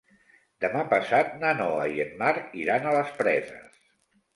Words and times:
Demà 0.65 0.81
passat 0.93 1.37
na 1.45 1.53
Noa 1.61 1.85
i 1.95 2.03
en 2.09 2.19
Marc 2.25 2.59
iran 2.67 2.89
a 2.93 2.99
les 3.01 3.17
Preses. 3.23 3.83